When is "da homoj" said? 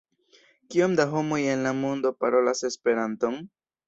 0.99-1.37